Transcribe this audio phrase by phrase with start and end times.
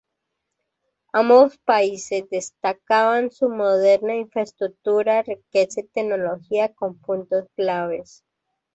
[1.13, 8.23] Ambos países destacaban su moderna infraestructura, riqueza y tecnología como puntos claves.